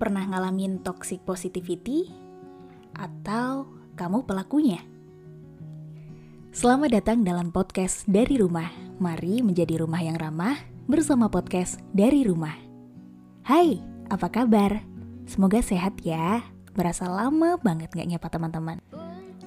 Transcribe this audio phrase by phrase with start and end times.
[0.00, 2.08] Pernah ngalamin toxic positivity?
[2.96, 3.68] Atau
[4.00, 4.80] kamu pelakunya?
[6.56, 8.72] Selamat datang dalam podcast dari rumah.
[8.96, 10.56] Mari menjadi rumah yang ramah
[10.88, 12.56] bersama podcast dari rumah.
[13.44, 13.76] Hai,
[14.08, 14.80] apa kabar?
[15.28, 16.48] Semoga sehat ya.
[16.72, 18.80] Berasa lama banget gak nyapa teman-teman.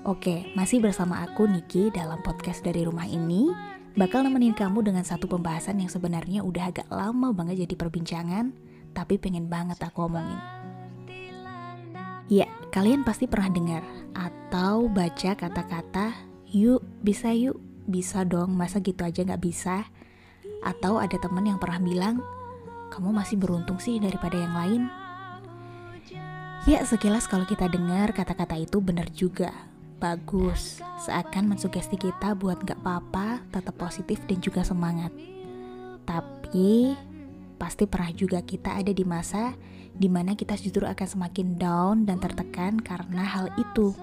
[0.06, 3.50] Oke, masih bersama aku Niki dalam podcast dari rumah ini
[3.98, 9.18] bakal nemenin kamu dengan satu pembahasan yang sebenarnya udah agak lama banget jadi perbincangan tapi
[9.18, 10.40] pengen banget aku omongin.
[12.32, 13.84] Ya, kalian pasti pernah dengar
[14.16, 16.16] atau baca kata-kata
[16.48, 19.84] yuk, bisa yuk, bisa dong, masa gitu aja gak bisa?
[20.64, 22.16] Atau ada temen yang pernah bilang,
[22.94, 24.84] kamu masih beruntung sih daripada yang lain.
[26.64, 29.52] Ya, sekilas kalau kita dengar kata-kata itu benar juga.
[30.00, 35.12] Bagus, seakan mensugesti kita buat gak apa-apa, tetap positif dan juga semangat.
[36.08, 36.96] Tapi
[37.56, 39.54] pasti pernah juga kita ada di masa
[39.94, 43.94] di mana kita justru akan semakin down dan tertekan karena hal itu.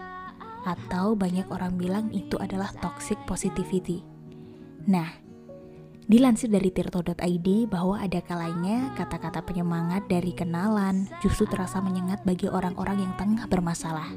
[0.62, 4.04] Atau banyak orang bilang itu adalah toxic positivity.
[4.86, 5.08] Nah,
[6.06, 13.08] dilansir dari tirto.id bahwa ada kalanya kata-kata penyemangat dari kenalan justru terasa menyengat bagi orang-orang
[13.08, 14.10] yang tengah bermasalah.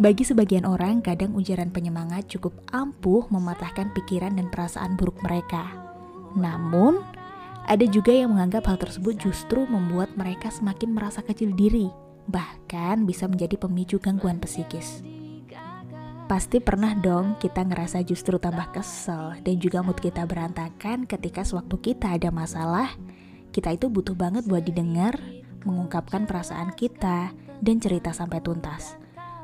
[0.00, 5.68] Bagi sebagian orang, kadang ujaran penyemangat cukup ampuh mematahkan pikiran dan perasaan buruk mereka.
[6.32, 7.04] Namun,
[7.66, 11.92] ada juga yang menganggap hal tersebut justru membuat mereka semakin merasa kecil diri,
[12.30, 15.04] bahkan bisa menjadi pemicu gangguan psikis.
[16.30, 21.90] Pasti pernah dong kita ngerasa justru tambah kesel dan juga mood kita berantakan ketika sewaktu
[21.90, 22.86] kita ada masalah,
[23.50, 25.18] kita itu butuh banget buat didengar,
[25.66, 28.94] mengungkapkan perasaan kita, dan cerita sampai tuntas.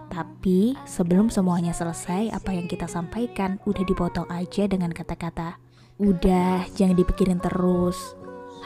[0.07, 5.59] Tapi sebelum semuanya selesai, apa yang kita sampaikan udah dipotong aja dengan kata-kata
[5.97, 7.97] Udah, jangan dipikirin terus.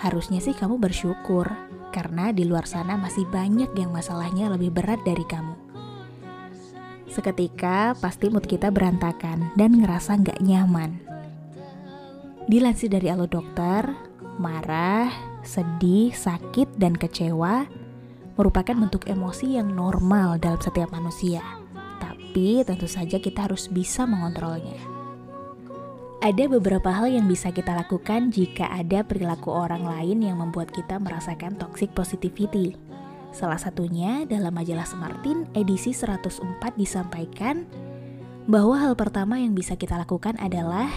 [0.03, 1.47] Harusnya sih kamu bersyukur,
[1.95, 5.55] karena di luar sana masih banyak yang masalahnya lebih berat dari kamu.
[7.07, 10.99] Seketika, pasti mood kita berantakan dan ngerasa nggak nyaman.
[12.51, 13.87] Dilansir dari Alo Dokter,
[14.43, 15.15] marah,
[15.47, 17.63] sedih, sakit, dan kecewa
[18.35, 21.43] merupakan bentuk emosi yang normal dalam setiap manusia.
[21.99, 24.79] Tapi tentu saja kita harus bisa mengontrolnya.
[26.21, 31.01] Ada beberapa hal yang bisa kita lakukan jika ada perilaku orang lain yang membuat kita
[31.01, 32.77] merasakan toxic positivity.
[33.33, 37.65] Salah satunya dalam majalah Smartin edisi 104 disampaikan
[38.45, 40.93] bahwa hal pertama yang bisa kita lakukan adalah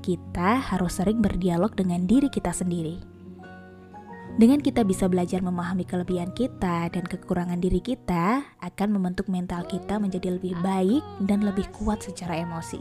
[0.00, 3.11] kita harus sering berdialog dengan diri kita sendiri.
[4.32, 10.00] Dengan kita bisa belajar memahami kelebihan kita dan kekurangan diri kita, akan membentuk mental kita
[10.00, 12.80] menjadi lebih baik dan lebih kuat secara emosi.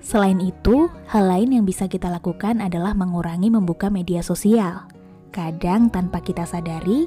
[0.00, 4.88] Selain itu, hal lain yang bisa kita lakukan adalah mengurangi membuka media sosial.
[5.32, 7.04] Kadang tanpa kita sadari,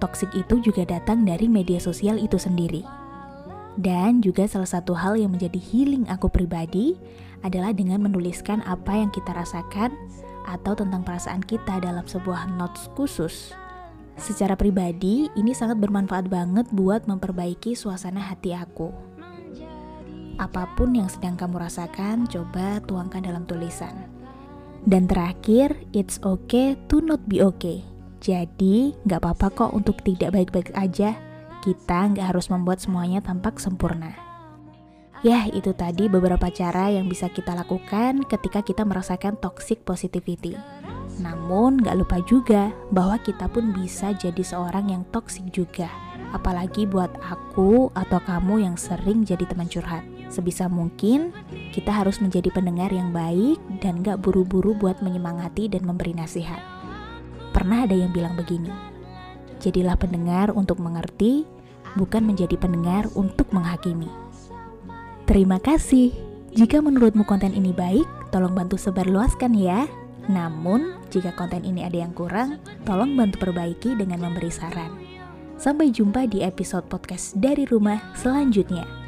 [0.00, 2.84] toksik itu juga datang dari media sosial itu sendiri.
[3.76, 6.96] Dan juga salah satu hal yang menjadi healing aku pribadi
[7.44, 9.92] adalah dengan menuliskan apa yang kita rasakan
[10.44, 13.56] atau tentang perasaan kita dalam sebuah notes khusus.
[14.14, 18.94] Secara pribadi, ini sangat bermanfaat banget buat memperbaiki suasana hati aku.
[20.38, 24.06] Apa pun yang sedang kamu rasakan, coba tuangkan dalam tulisan.
[24.84, 27.82] Dan terakhir, it's okay to not be okay.
[28.22, 31.16] Jadi, nggak apa-apa kok untuk tidak baik-baik aja.
[31.64, 34.33] Kita nggak harus membuat semuanya tampak sempurna.
[35.24, 40.52] Ya, itu tadi beberapa cara yang bisa kita lakukan ketika kita merasakan toxic positivity.
[41.16, 45.88] Namun, nggak lupa juga bahwa kita pun bisa jadi seorang yang toxic juga.
[46.36, 50.04] Apalagi buat aku atau kamu yang sering jadi teman curhat.
[50.28, 51.32] Sebisa mungkin,
[51.72, 56.60] kita harus menjadi pendengar yang baik dan gak buru-buru buat menyemangati dan memberi nasihat.
[57.56, 58.68] Pernah ada yang bilang begini,
[59.56, 61.48] jadilah pendengar untuk mengerti,
[61.96, 64.23] bukan menjadi pendengar untuk menghakimi.
[65.24, 66.12] Terima kasih.
[66.52, 69.88] Jika menurutmu konten ini baik, tolong bantu sebarluaskan ya.
[70.28, 74.92] Namun, jika konten ini ada yang kurang, tolong bantu perbaiki dengan memberi saran.
[75.56, 79.03] Sampai jumpa di episode podcast dari rumah selanjutnya.